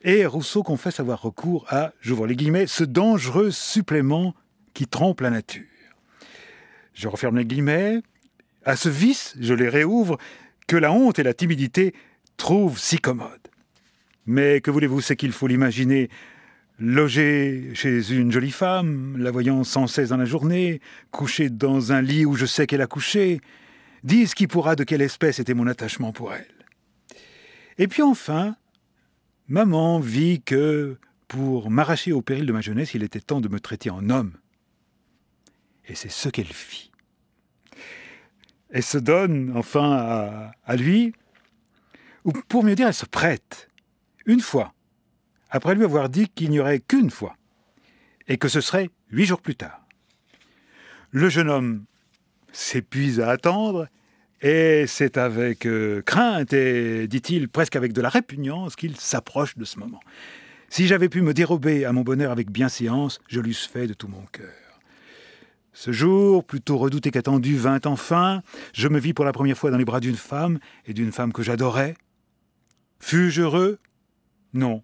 Et 0.02 0.24
Rousseau 0.24 0.62
confesse 0.62 0.98
avoir 0.98 1.20
recours 1.20 1.66
à, 1.68 1.92
j'ouvre 2.00 2.26
les 2.26 2.34
guillemets, 2.34 2.66
ce 2.66 2.84
dangereux 2.84 3.50
supplément 3.50 4.34
qui 4.72 4.86
trompe 4.86 5.20
la 5.20 5.30
nature. 5.30 5.64
Je 6.94 7.06
referme 7.08 7.36
les 7.36 7.44
guillemets. 7.44 8.00
À 8.64 8.76
ce 8.76 8.88
vice, 8.88 9.34
je 9.40 9.54
les 9.54 9.68
réouvre, 9.68 10.18
que 10.66 10.76
la 10.76 10.92
honte 10.92 11.18
et 11.18 11.22
la 11.22 11.34
timidité 11.34 11.94
trouvent 12.36 12.78
si 12.78 12.98
commode. 12.98 13.48
Mais 14.26 14.60
que 14.60 14.70
voulez-vous, 14.70 15.00
c'est 15.00 15.16
qu'il 15.16 15.32
faut 15.32 15.46
l'imaginer 15.46 16.08
loger 16.78 17.70
chez 17.74 18.12
une 18.12 18.32
jolie 18.32 18.50
femme, 18.50 19.16
la 19.18 19.30
voyant 19.30 19.64
sans 19.64 19.86
cesse 19.86 20.08
dans 20.10 20.16
la 20.16 20.24
journée, 20.24 20.80
coucher 21.10 21.50
dans 21.50 21.92
un 21.92 22.00
lit 22.00 22.24
où 22.24 22.34
je 22.34 22.46
sais 22.46 22.66
qu'elle 22.66 22.80
a 22.80 22.86
couché, 22.86 23.40
dise 24.02 24.34
qui 24.34 24.46
pourra 24.46 24.76
de 24.76 24.84
quelle 24.84 25.02
espèce 25.02 25.38
était 25.38 25.54
mon 25.54 25.66
attachement 25.66 26.12
pour 26.12 26.32
elle. 26.32 26.46
Et 27.78 27.86
puis 27.88 28.02
enfin, 28.02 28.56
maman 29.48 30.00
vit 30.00 30.42
que, 30.42 30.96
pour 31.28 31.70
m'arracher 31.70 32.12
au 32.12 32.22
péril 32.22 32.46
de 32.46 32.52
ma 32.52 32.60
jeunesse, 32.60 32.94
il 32.94 33.02
était 33.02 33.20
temps 33.20 33.40
de 33.40 33.48
me 33.48 33.60
traiter 33.60 33.90
en 33.90 34.08
homme. 34.08 34.32
Et 35.86 35.94
c'est 35.94 36.10
ce 36.10 36.28
qu'elle 36.28 36.46
fit 36.46 36.90
elle 38.70 38.82
se 38.82 38.98
donne 38.98 39.52
enfin 39.56 40.52
à, 40.64 40.76
lui, 40.76 41.12
ou 42.24 42.32
pour 42.32 42.64
mieux 42.64 42.74
dire, 42.74 42.88
elle 42.88 42.94
se 42.94 43.06
prête, 43.06 43.68
une 44.26 44.40
fois, 44.40 44.72
après 45.50 45.74
lui 45.74 45.84
avoir 45.84 46.08
dit 46.08 46.28
qu'il 46.28 46.50
n'y 46.50 46.60
aurait 46.60 46.80
qu'une 46.80 47.10
fois, 47.10 47.36
et 48.28 48.36
que 48.36 48.48
ce 48.48 48.60
serait 48.60 48.90
huit 49.10 49.26
jours 49.26 49.40
plus 49.40 49.56
tard. 49.56 49.86
Le 51.10 51.28
jeune 51.28 51.50
homme 51.50 51.84
s'épuise 52.52 53.20
à 53.20 53.30
attendre, 53.30 53.88
et 54.42 54.84
c'est 54.86 55.18
avec 55.18 55.66
euh, 55.66 56.02
crainte 56.02 56.52
et, 56.52 57.06
dit-il, 57.08 57.48
presque 57.48 57.76
avec 57.76 57.92
de 57.92 58.00
la 58.00 58.08
répugnance 58.08 58.76
qu'il 58.76 58.96
s'approche 58.96 59.56
de 59.58 59.64
ce 59.64 59.78
moment. 59.78 60.00
Si 60.70 60.86
j'avais 60.86 61.08
pu 61.08 61.20
me 61.20 61.34
dérober 61.34 61.84
à 61.84 61.92
mon 61.92 62.02
bonheur 62.02 62.30
avec 62.30 62.50
bienséance, 62.50 63.20
je 63.28 63.40
l'eusse 63.40 63.66
fait 63.66 63.88
de 63.88 63.92
tout 63.92 64.08
mon 64.08 64.24
cœur. 64.32 64.69
Ce 65.80 65.92
jour, 65.92 66.44
plutôt 66.44 66.76
redouté 66.76 67.10
qu'attendu, 67.10 67.56
vint 67.56 67.80
enfin. 67.86 68.42
Je 68.74 68.86
me 68.86 69.00
vis 69.00 69.14
pour 69.14 69.24
la 69.24 69.32
première 69.32 69.56
fois 69.56 69.70
dans 69.70 69.78
les 69.78 69.86
bras 69.86 70.00
d'une 70.00 70.14
femme, 70.14 70.58
et 70.84 70.92
d'une 70.92 71.10
femme 71.10 71.32
que 71.32 71.42
j'adorais. 71.42 71.94
Fus-je 72.98 73.40
heureux? 73.40 73.78
Non. 74.52 74.82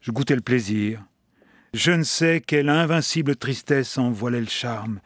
Je 0.00 0.10
goûtais 0.10 0.34
le 0.34 0.40
plaisir. 0.40 1.04
Je 1.74 1.92
ne 1.92 2.04
sais 2.04 2.40
quelle 2.40 2.70
invincible 2.70 3.36
tristesse 3.36 3.98
en 3.98 4.10
voilait 4.10 4.40
le 4.40 4.46
charme. 4.46 5.00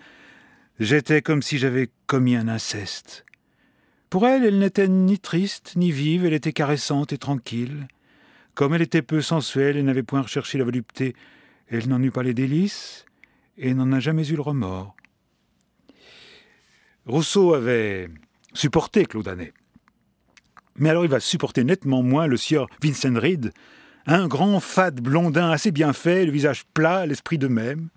J'étais 0.78 1.20
comme 1.20 1.42
si 1.42 1.58
j'avais 1.58 1.90
commis 2.06 2.36
un 2.36 2.46
inceste. 2.46 3.26
Pour 4.08 4.24
elle, 4.28 4.44
elle 4.44 4.60
n'était 4.60 4.86
ni 4.86 5.18
triste 5.18 5.72
ni 5.74 5.90
vive, 5.90 6.24
elle 6.24 6.32
était 6.32 6.52
caressante 6.52 7.12
et 7.12 7.18
tranquille. 7.18 7.88
Comme 8.54 8.72
elle 8.72 8.82
était 8.82 9.02
peu 9.02 9.20
sensuelle 9.20 9.78
et 9.78 9.82
n'avait 9.82 10.04
point 10.04 10.22
recherché 10.22 10.58
la 10.58 10.64
volupté, 10.64 11.16
elle 11.66 11.88
n'en 11.88 12.00
eut 12.00 12.12
pas 12.12 12.22
les 12.22 12.34
délices 12.34 13.05
et 13.58 13.74
n'en 13.74 13.92
a 13.92 14.00
jamais 14.00 14.26
eu 14.28 14.36
le 14.36 14.42
remords. 14.42 14.94
Rousseau 17.06 17.54
avait 17.54 18.08
supporté 18.52 19.06
Claude 19.06 19.28
Anet. 19.28 19.52
Mais 20.78 20.90
alors 20.90 21.04
il 21.04 21.10
va 21.10 21.20
supporter 21.20 21.64
nettement 21.64 22.02
moins 22.02 22.26
le 22.26 22.36
sieur 22.36 22.66
Vincent 22.82 23.14
Reed, 23.14 23.52
un 24.06 24.28
grand 24.28 24.60
fade 24.60 25.00
blondin 25.00 25.50
assez 25.50 25.70
bien 25.70 25.92
fait, 25.92 26.26
le 26.26 26.32
visage 26.32 26.64
plat, 26.74 27.06
l'esprit 27.06 27.38
de 27.38 27.48
même. 27.48 27.88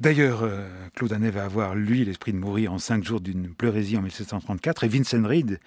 D'ailleurs, 0.00 0.42
euh, 0.42 0.66
Claude 0.96 1.12
Anet 1.12 1.30
va 1.30 1.44
avoir, 1.44 1.74
lui, 1.74 2.04
l'esprit 2.04 2.32
de 2.32 2.38
mourir 2.38 2.72
en 2.72 2.78
cinq 2.78 3.04
jours 3.04 3.20
d'une 3.20 3.54
pleurésie 3.54 3.96
en 3.96 4.02
1734, 4.02 4.84
et 4.84 4.88
Vincent 4.88 5.22
Reed, 5.22 5.60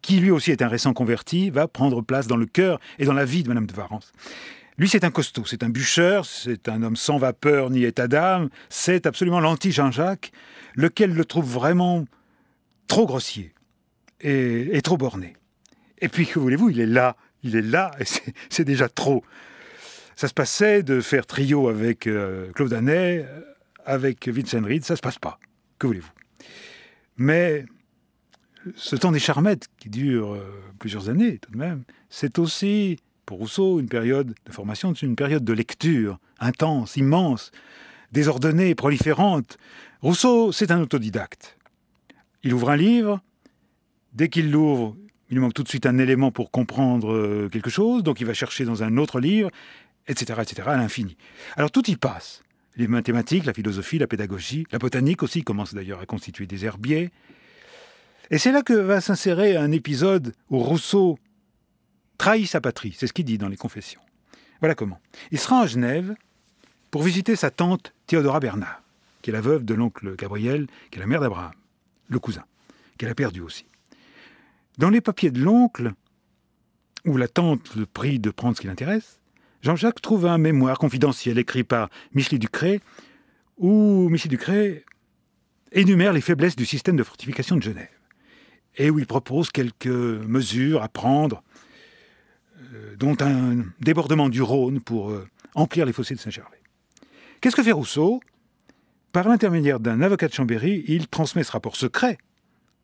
qui 0.00 0.20
lui 0.20 0.30
aussi 0.30 0.52
est 0.52 0.62
un 0.62 0.68
récent 0.68 0.92
converti, 0.92 1.50
va 1.50 1.66
prendre 1.66 2.02
place 2.02 2.26
dans 2.26 2.36
le 2.36 2.46
cœur 2.46 2.78
et 2.98 3.04
dans 3.04 3.14
la 3.14 3.24
vie 3.24 3.42
de 3.42 3.48
Madame 3.48 3.66
de 3.66 3.72
Varence. 3.72 4.12
Lui, 4.76 4.88
c'est 4.88 5.04
un 5.04 5.10
costaud, 5.10 5.44
c'est 5.46 5.62
un 5.62 5.68
bûcheur, 5.68 6.26
c'est 6.26 6.68
un 6.68 6.82
homme 6.82 6.96
sans 6.96 7.18
vapeur 7.18 7.70
ni 7.70 7.84
état 7.84 8.08
d'âme, 8.08 8.48
c'est 8.68 9.06
absolument 9.06 9.38
l'anti-Jean-Jacques, 9.38 10.32
lequel 10.74 11.14
le 11.14 11.24
trouve 11.24 11.46
vraiment 11.46 12.04
trop 12.88 13.06
grossier 13.06 13.52
et, 14.20 14.80
trop 14.82 14.96
borné. 14.96 15.36
Et 15.98 16.08
puis, 16.08 16.26
que 16.26 16.38
voulez-vous, 16.38 16.70
il 16.70 16.80
est 16.80 16.86
là, 16.86 17.16
il 17.44 17.54
est 17.54 17.62
là, 17.62 17.92
et 18.00 18.04
c'est 18.50 18.64
déjà 18.64 18.88
trop. 18.88 19.24
Ça 20.16 20.26
se 20.28 20.34
passait 20.34 20.82
de 20.82 21.00
faire 21.00 21.26
trio 21.26 21.68
avec 21.68 22.06
euh, 22.06 22.50
Claude 22.52 22.72
Anet, 22.72 23.26
avec 23.84 24.28
Vincent 24.28 24.62
Reed, 24.62 24.84
ça 24.84 24.96
se 24.96 25.00
passe 25.00 25.18
pas. 25.18 25.38
Que 25.78 25.86
voulez-vous 25.86 26.12
Mais 27.16 27.64
ce 28.76 28.96
temps 28.96 29.12
des 29.12 29.18
charmettes, 29.18 29.68
qui 29.78 29.88
dure 29.88 30.34
euh, 30.34 30.62
plusieurs 30.78 31.08
années 31.08 31.38
tout 31.38 31.52
de 31.52 31.58
même, 31.58 31.84
c'est 32.08 32.38
aussi, 32.38 32.98
pour 33.26 33.38
Rousseau, 33.38 33.80
une 33.80 33.88
période 33.88 34.34
de 34.46 34.52
formation, 34.52 34.94
c'est 34.94 35.06
une 35.06 35.16
période 35.16 35.44
de 35.44 35.52
lecture 35.52 36.18
intense, 36.38 36.96
immense, 36.96 37.50
désordonnée, 38.12 38.74
proliférante. 38.74 39.58
Rousseau, 40.02 40.52
c'est 40.52 40.70
un 40.70 40.80
autodidacte. 40.80 41.56
Il 42.42 42.52
ouvre 42.54 42.70
un 42.70 42.76
livre, 42.76 43.20
dès 44.12 44.28
qu'il 44.28 44.50
l'ouvre, 44.50 44.96
il 45.30 45.40
manque 45.40 45.54
tout 45.54 45.62
de 45.62 45.68
suite 45.68 45.86
un 45.86 45.98
élément 45.98 46.30
pour 46.30 46.50
comprendre 46.50 47.12
euh, 47.12 47.48
quelque 47.50 47.70
chose, 47.70 48.02
donc 48.02 48.20
il 48.20 48.26
va 48.26 48.34
chercher 48.34 48.64
dans 48.64 48.82
un 48.82 48.96
autre 48.98 49.20
livre, 49.20 49.50
etc., 50.06 50.40
etc., 50.42 50.68
à 50.68 50.76
l'infini. 50.76 51.16
Alors 51.56 51.70
tout 51.70 51.88
y 51.90 51.96
passe. 51.96 52.42
Les 52.76 52.88
mathématiques, 52.88 53.46
la 53.46 53.54
philosophie, 53.54 53.98
la 53.98 54.06
pédagogie, 54.06 54.66
la 54.72 54.78
botanique 54.78 55.22
aussi 55.22 55.42
commence 55.42 55.74
d'ailleurs 55.74 56.00
à 56.00 56.06
constituer 56.06 56.46
des 56.46 56.64
herbiers. 56.64 57.10
Et 58.30 58.38
c'est 58.38 58.52
là 58.52 58.62
que 58.62 58.72
va 58.72 59.00
s'insérer 59.00 59.56
un 59.56 59.70
épisode 59.70 60.34
où 60.50 60.58
Rousseau 60.58 61.18
trahit 62.18 62.48
sa 62.48 62.60
patrie, 62.60 62.94
c'est 62.96 63.06
ce 63.06 63.12
qu'il 63.12 63.24
dit 63.24 63.38
dans 63.38 63.48
les 63.48 63.56
Confessions. 63.56 64.00
Voilà 64.60 64.74
comment. 64.74 65.00
Il 65.30 65.38
sera 65.38 65.62
à 65.62 65.66
Genève 65.66 66.14
pour 66.90 67.02
visiter 67.02 67.36
sa 67.36 67.50
tante 67.50 67.92
Théodora 68.06 68.40
Bernard, 68.40 68.82
qui 69.22 69.30
est 69.30 69.32
la 69.32 69.40
veuve 69.40 69.64
de 69.64 69.74
l'oncle 69.74 70.14
Gabriel, 70.16 70.66
qui 70.90 70.98
est 70.98 71.00
la 71.00 71.06
mère 71.06 71.20
d'Abraham, 71.20 71.52
le 72.08 72.18
cousin, 72.18 72.44
qu'elle 72.96 73.10
a 73.10 73.14
perdu 73.14 73.40
aussi. 73.40 73.66
Dans 74.78 74.90
les 74.90 75.00
papiers 75.00 75.30
de 75.30 75.40
l'oncle, 75.40 75.92
où 77.04 77.16
la 77.16 77.28
tante 77.28 77.74
le 77.76 77.86
prie 77.86 78.18
de 78.18 78.30
prendre 78.30 78.56
ce 78.56 78.60
qui 78.60 78.66
l'intéresse, 78.66 79.20
Jean-Jacques 79.62 80.00
trouve 80.00 80.26
un 80.26 80.38
mémoire 80.38 80.78
confidentiel 80.78 81.38
écrit 81.38 81.64
par 81.64 81.88
Michel 82.12 82.38
Ducré, 82.38 82.80
où 83.56 84.08
Michel 84.08 84.30
Ducré 84.30 84.84
énumère 85.72 86.12
les 86.12 86.20
faiblesses 86.20 86.56
du 86.56 86.66
système 86.66 86.96
de 86.96 87.02
fortification 87.02 87.56
de 87.56 87.62
Genève, 87.62 87.88
et 88.76 88.90
où 88.90 88.98
il 88.98 89.06
propose 89.06 89.50
quelques 89.50 89.86
mesures 89.86 90.82
à 90.82 90.88
prendre, 90.88 91.42
dont 92.98 93.16
un 93.20 93.64
débordement 93.80 94.28
du 94.28 94.42
Rhône 94.42 94.80
pour 94.80 95.10
euh, 95.10 95.28
emplir 95.54 95.86
les 95.86 95.92
fossés 95.92 96.14
de 96.14 96.20
Saint-Gervais. 96.20 96.62
Qu'est-ce 97.40 97.56
que 97.56 97.62
fait 97.62 97.72
Rousseau? 97.72 98.20
Par 99.12 99.28
l'intermédiaire 99.28 99.80
d'un 99.80 100.00
avocat 100.00 100.28
de 100.28 100.32
Chambéry, 100.32 100.84
il 100.88 101.08
transmet 101.08 101.44
ce 101.44 101.52
rapport 101.52 101.76
secret 101.76 102.18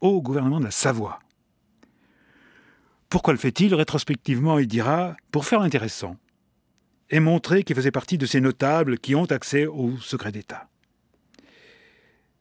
au 0.00 0.22
gouvernement 0.22 0.60
de 0.60 0.64
la 0.64 0.70
Savoie. 0.70 1.20
Pourquoi 3.08 3.32
le 3.32 3.38
fait-il? 3.38 3.74
Rétrospectivement, 3.74 4.58
il 4.58 4.68
dira 4.68 5.16
pour 5.32 5.44
faire 5.44 5.60
l'intéressant 5.60 6.16
et 7.10 7.18
montrer 7.18 7.64
qu'il 7.64 7.74
faisait 7.74 7.90
partie 7.90 8.18
de 8.18 8.26
ces 8.26 8.40
notables 8.40 8.98
qui 8.98 9.16
ont 9.16 9.24
accès 9.24 9.66
au 9.66 9.96
secret 9.98 10.30
d'État. 10.30 10.68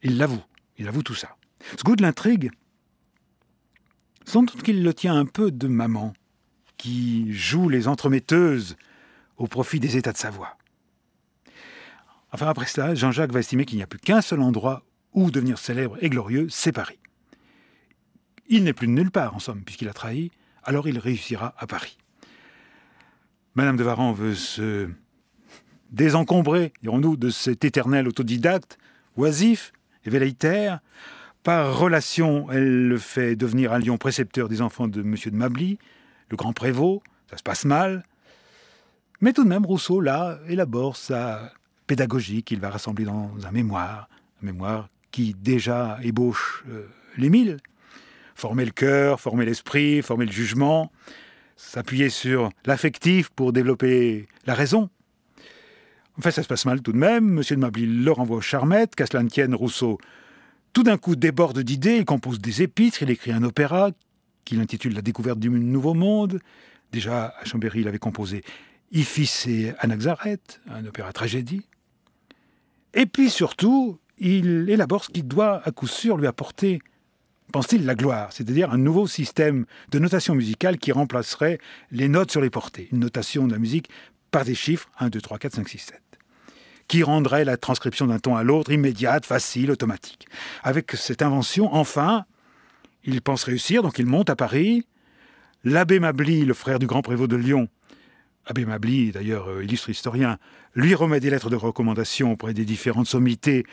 Il 0.03 0.17
l'avoue, 0.17 0.43
il 0.77 0.87
avoue 0.87 1.01
tout 1.01 1.15
ça. 1.15 1.35
Ce 1.75 1.83
goût 1.83 1.95
de 1.95 2.03
l'intrigue, 2.03 2.51
sans 4.25 4.43
doute 4.43 4.61
qu'il 4.61 4.83
le 4.83 4.93
tient 4.93 5.17
un 5.17 5.25
peu 5.25 5.49
de 5.49 5.67
maman, 5.67 6.13
qui 6.79 7.31
joue 7.33 7.69
les 7.69 7.87
entremetteuses 7.87 8.77
au 9.37 9.45
profit 9.45 9.79
des 9.79 9.97
États 9.97 10.13
de 10.13 10.17
Savoie. 10.17 10.57
Enfin, 12.31 12.47
après 12.47 12.65
cela, 12.65 12.95
Jean-Jacques 12.95 13.33
va 13.33 13.41
estimer 13.41 13.65
qu'il 13.65 13.77
n'y 13.77 13.83
a 13.83 13.87
plus 13.87 13.99
qu'un 13.99 14.21
seul 14.21 14.39
endroit 14.41 14.83
où 15.13 15.29
devenir 15.29 15.59
célèbre 15.59 15.97
et 16.01 16.09
glorieux, 16.09 16.47
c'est 16.49 16.71
Paris. 16.71 16.99
Il 18.47 18.63
n'est 18.63 18.73
plus 18.73 18.87
de 18.87 18.93
nulle 18.93 19.11
part, 19.11 19.35
en 19.35 19.39
somme, 19.39 19.61
puisqu'il 19.63 19.89
a 19.89 19.93
trahi, 19.93 20.31
alors 20.63 20.87
il 20.87 20.97
réussira 20.97 21.53
à 21.57 21.67
Paris. 21.67 21.97
Madame 23.55 23.77
de 23.77 23.83
Varan 23.83 24.13
veut 24.13 24.35
se 24.35 24.89
désencombrer, 25.91 26.71
dirons-nous, 26.81 27.17
de 27.17 27.29
cet 27.29 27.65
éternel 27.65 28.07
autodidacte, 28.07 28.77
oisif 29.17 29.73
et 30.05 30.09
velléitaire. 30.09 30.79
Par 31.43 31.77
relation, 31.77 32.49
elle 32.51 32.87
le 32.87 32.97
fait 32.97 33.35
devenir 33.35 33.73
un 33.73 33.79
lion 33.79 33.97
précepteur 33.97 34.47
des 34.47 34.61
enfants 34.61 34.87
de 34.87 35.01
M. 35.01 35.15
de 35.25 35.35
Mably, 35.35 35.77
le 36.29 36.37
grand 36.37 36.53
prévôt. 36.53 37.01
Ça 37.29 37.37
se 37.37 37.43
passe 37.43 37.65
mal. 37.65 38.05
Mais 39.21 39.33
tout 39.33 39.43
de 39.43 39.49
même, 39.49 39.65
Rousseau, 39.65 39.99
là, 39.99 40.39
élabore 40.47 40.95
sa 40.95 41.51
pédagogie 41.87 42.43
qu'il 42.43 42.59
va 42.59 42.69
rassembler 42.69 43.05
dans 43.05 43.31
un 43.43 43.51
mémoire, 43.51 44.09
un 44.41 44.45
mémoire 44.45 44.89
qui 45.11 45.33
déjà 45.33 45.97
ébauche 46.03 46.63
euh, 46.69 46.87
les 47.17 47.29
mille 47.29 47.57
former 48.39 48.65
le 48.65 48.71
cœur, 48.71 49.19
former 49.19 49.45
l'esprit, 49.45 50.01
former 50.01 50.25
le 50.25 50.31
jugement, 50.31 50.91
s'appuyer 51.55 52.09
sur 52.09 52.49
l'affectif 52.65 53.29
pour 53.29 53.53
développer 53.53 54.27
la 54.45 54.53
raison. 54.53 54.89
Enfin, 56.17 56.31
ça 56.31 56.41
se 56.41 56.47
passe 56.47 56.65
mal 56.65 56.81
tout 56.81 56.91
de 56.91 56.97
même. 56.97 57.25
Monsieur 57.25 57.55
de 57.55 57.61
Mably 57.61 57.85
le 57.85 58.11
renvoie 58.11 58.37
aux 58.37 58.41
charmettes, 58.41 58.95
qu'à 58.95 59.05
cela 59.05 59.23
ne 59.23 59.29
tienne, 59.29 59.53
Rousseau, 59.53 59.99
tout 60.73 60.83
d'un 60.83 60.97
coup, 60.97 61.15
déborde 61.15 61.59
d'idées, 61.59 61.97
il 61.97 62.05
compose 62.05 62.39
des 62.39 62.61
épîtres, 62.61 63.03
il 63.03 63.09
écrit 63.09 63.31
un 63.31 63.43
opéra 63.43 63.91
qu'il 64.49 64.59
intitule 64.59 64.95
La 64.95 65.03
découverte 65.03 65.37
du 65.37 65.51
Nouveau 65.51 65.93
Monde. 65.93 66.39
Déjà, 66.91 67.35
à 67.39 67.45
Chambéry, 67.45 67.81
il 67.81 67.87
avait 67.87 67.99
composé 67.99 68.43
Iphis 68.91 69.43
et 69.47 69.73
Anaxareth, 69.77 70.59
un 70.67 70.85
opéra 70.87 71.13
tragédie. 71.13 71.67
Et 72.95 73.05
puis 73.05 73.29
surtout, 73.29 73.99
il 74.17 74.67
élabore 74.69 75.03
ce 75.03 75.09
qui 75.09 75.21
doit 75.21 75.61
à 75.65 75.71
coup 75.71 75.87
sûr 75.87 76.17
lui 76.17 76.25
apporter 76.25 76.79
pense-t-il, 77.51 77.83
la 77.83 77.95
gloire, 77.95 78.31
c'est-à-dire 78.31 78.71
un 78.71 78.77
nouveau 78.77 79.07
système 79.07 79.65
de 79.89 79.97
notation 79.97 80.35
musicale 80.35 80.77
qui 80.77 80.91
remplacerait 80.91 81.57
les 81.89 82.07
notes 82.07 82.29
sur 82.29 82.41
les 82.41 82.51
portées, 82.51 82.89
une 82.91 82.99
notation 82.99 83.47
de 83.47 83.53
la 83.53 83.57
musique 83.57 83.89
par 84.29 84.45
des 84.45 84.53
chiffres 84.53 84.87
1, 84.99 85.09
2, 85.09 85.19
3, 85.19 85.39
4, 85.39 85.55
5, 85.55 85.69
6, 85.69 85.77
7 85.79 86.01
qui 86.87 87.03
rendrait 87.03 87.45
la 87.45 87.55
transcription 87.55 88.07
d'un 88.07 88.17
ton 88.17 88.35
à 88.35 88.43
l'autre 88.43 88.71
immédiate, 88.71 89.25
facile, 89.25 89.69
automatique. 89.69 90.27
Avec 90.63 90.91
cette 90.93 91.21
invention, 91.21 91.73
enfin, 91.73 92.25
il 93.03 93.21
pense 93.21 93.43
réussir, 93.43 93.81
donc 93.81 93.99
il 93.99 94.05
monte 94.05 94.29
à 94.29 94.35
Paris. 94.35 94.85
L'abbé 95.63 95.99
Mably, 95.99 96.45
le 96.45 96.53
frère 96.53 96.79
du 96.79 96.87
grand 96.87 97.01
prévôt 97.01 97.27
de 97.27 97.35
Lyon, 97.35 97.67
Abbé 98.49 98.65
Mably, 98.65 99.11
d'ailleurs 99.11 99.49
euh, 99.49 99.63
illustre 99.63 99.89
historien, 99.89 100.37
lui 100.73 100.95
remet 100.95 101.19
des 101.19 101.29
lettres 101.29 101.51
de 101.51 101.55
recommandation 101.55 102.31
auprès 102.31 102.53
des 102.53 102.65
différentes 102.65 103.07
sommités 103.07 103.65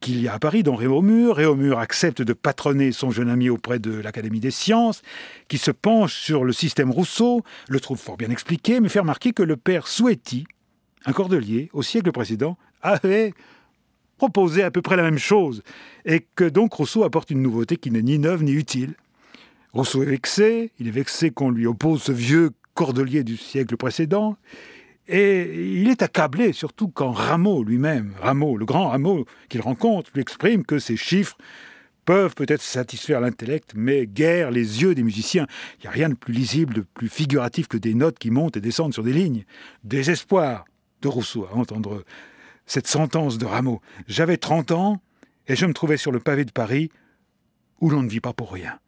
qu'il 0.00 0.20
y 0.20 0.26
a 0.26 0.34
à 0.34 0.38
Paris, 0.40 0.64
dont 0.64 0.74
Réaumur. 0.74 1.36
Réaumur 1.36 1.78
accepte 1.78 2.20
de 2.20 2.32
patronner 2.32 2.90
son 2.90 3.12
jeune 3.12 3.28
ami 3.28 3.48
auprès 3.48 3.78
de 3.78 3.92
l'Académie 3.92 4.40
des 4.40 4.50
sciences, 4.50 5.02
qui 5.46 5.58
se 5.58 5.70
penche 5.70 6.14
sur 6.14 6.44
le 6.44 6.52
système 6.52 6.90
Rousseau, 6.90 7.44
le 7.68 7.78
trouve 7.78 7.98
fort 7.98 8.16
bien 8.16 8.30
expliqué, 8.30 8.80
mais 8.80 8.88
fait 8.88 8.98
remarquer 8.98 9.32
que 9.32 9.44
le 9.44 9.56
père 9.56 9.86
Souetti, 9.86 10.44
un 11.04 11.12
cordelier, 11.12 11.70
au 11.72 11.82
siècle 11.82 12.10
précédent, 12.10 12.58
avait 12.82 13.32
proposé 14.22 14.62
à 14.62 14.70
peu 14.70 14.82
près 14.82 14.94
la 14.94 15.02
même 15.02 15.18
chose, 15.18 15.64
et 16.04 16.24
que 16.36 16.44
donc 16.44 16.74
Rousseau 16.74 17.02
apporte 17.02 17.32
une 17.32 17.42
nouveauté 17.42 17.76
qui 17.76 17.90
n'est 17.90 18.02
ni 18.02 18.20
neuve 18.20 18.44
ni 18.44 18.52
utile. 18.52 18.94
Rousseau 19.72 20.04
est 20.04 20.06
vexé, 20.06 20.70
il 20.78 20.86
est 20.86 20.92
vexé 20.92 21.32
qu'on 21.32 21.50
lui 21.50 21.66
oppose 21.66 22.04
ce 22.04 22.12
vieux 22.12 22.50
cordelier 22.74 23.24
du 23.24 23.36
siècle 23.36 23.76
précédent, 23.76 24.36
et 25.08 25.80
il 25.80 25.88
est 25.88 26.02
accablé, 26.02 26.52
surtout 26.52 26.86
quand 26.86 27.10
Rameau 27.10 27.64
lui-même, 27.64 28.12
Rameau, 28.20 28.56
le 28.56 28.64
grand 28.64 28.90
Rameau 28.90 29.26
qu'il 29.48 29.60
rencontre, 29.60 30.12
lui 30.14 30.22
exprime 30.22 30.64
que 30.64 30.78
ces 30.78 30.96
chiffres 30.96 31.36
peuvent 32.04 32.36
peut-être 32.36 32.62
satisfaire 32.62 33.20
l'intellect, 33.20 33.72
mais 33.74 34.06
guère 34.06 34.52
les 34.52 34.82
yeux 34.82 34.94
des 34.94 35.02
musiciens. 35.02 35.48
Il 35.78 35.82
n'y 35.82 35.88
a 35.88 35.90
rien 35.90 36.10
de 36.10 36.14
plus 36.14 36.32
lisible, 36.32 36.74
de 36.74 36.84
plus 36.94 37.08
figuratif 37.08 37.66
que 37.66 37.76
des 37.76 37.94
notes 37.94 38.20
qui 38.20 38.30
montent 38.30 38.56
et 38.56 38.60
descendent 38.60 38.94
sur 38.94 39.02
des 39.02 39.12
lignes. 39.12 39.44
Désespoir 39.82 40.64
de 41.00 41.08
Rousseau 41.08 41.48
à 41.52 41.56
entendre 41.56 42.04
cette 42.66 42.86
sentence 42.86 43.38
de 43.38 43.46
Rameau. 43.46 43.80
J'avais 44.06 44.36
30 44.36 44.70
ans 44.72 45.00
et 45.48 45.56
je 45.56 45.66
me 45.66 45.72
trouvais 45.72 45.96
sur 45.96 46.12
le 46.12 46.20
pavé 46.20 46.44
de 46.44 46.52
Paris 46.52 46.90
où 47.80 47.90
l'on 47.90 48.02
ne 48.02 48.08
vit 48.08 48.20
pas 48.20 48.32
pour 48.32 48.52
rien. 48.52 48.78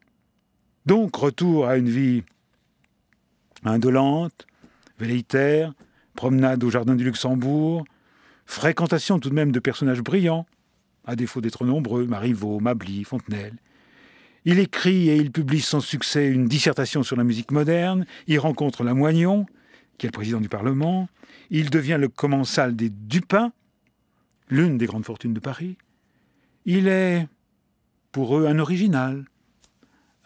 Donc 0.86 1.16
retour 1.16 1.66
à 1.66 1.76
une 1.76 1.88
vie 1.88 2.22
indolente, 3.64 4.46
velléitaire, 4.98 5.72
promenade 6.14 6.62
au 6.62 6.70
jardin 6.70 6.94
du 6.94 7.04
Luxembourg, 7.04 7.84
fréquentation 8.46 9.18
tout 9.18 9.30
de 9.30 9.34
même 9.34 9.52
de 9.52 9.60
personnages 9.60 10.02
brillants, 10.02 10.46
à 11.06 11.16
défaut 11.16 11.40
d'être 11.40 11.64
nombreux, 11.64 12.06
Marivaux, 12.06 12.60
Mably, 12.60 13.04
Fontenelle. 13.04 13.56
Il 14.44 14.58
écrit 14.58 15.08
et 15.08 15.16
il 15.16 15.32
publie 15.32 15.60
sans 15.60 15.80
succès 15.80 16.28
une 16.28 16.46
dissertation 16.46 17.02
sur 17.02 17.16
la 17.16 17.24
musique 17.24 17.50
moderne, 17.50 18.04
il 18.26 18.38
rencontre 18.38 18.84
Lamoignon, 18.84 19.46
qui 19.96 20.06
est 20.06 20.08
le 20.08 20.12
président 20.12 20.40
du 20.40 20.48
Parlement, 20.48 21.08
il 21.50 21.70
devient 21.70 21.96
le 21.98 22.08
commensal 22.08 22.76
des 22.76 22.90
Dupin, 22.90 23.52
l'une 24.48 24.78
des 24.78 24.86
grandes 24.86 25.04
fortunes 25.04 25.34
de 25.34 25.40
Paris. 25.40 25.76
Il 26.64 26.88
est, 26.88 27.28
pour 28.12 28.38
eux, 28.38 28.46
un 28.46 28.58
original, 28.58 29.24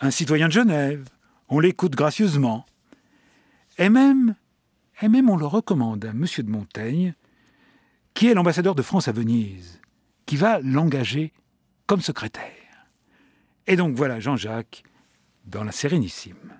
un 0.01 0.11
citoyen 0.11 0.49
de 0.49 0.53
Genève, 0.53 1.09
on 1.49 1.61
l'écoute 1.61 1.95
gracieusement. 1.95 2.67
Et 3.79 3.89
même, 3.89 4.35
et 5.01 5.09
même 5.09 5.31
on 5.31 5.37
le 5.37 5.47
recommande 5.47 6.05
à 6.05 6.11
M. 6.11 6.27
de 6.39 6.51
Montaigne, 6.51 7.15
qui 8.15 8.27
est 8.27 8.35
l'ambassadeur 8.35 8.75
de 8.75 8.83
France 8.83 9.09
à 9.09 9.13
Venise, 9.13 9.81
qui 10.27 10.37
va 10.37 10.61
l'engager 10.61 11.33
comme 11.87 12.01
secrétaire. 12.01 12.43
Et 13.67 13.77
donc 13.77 13.95
voilà 13.95 14.21
Jean-Jacques 14.21 14.83
dans 15.45 15.65
la 15.65 15.73
Sérénissime. 15.73 16.59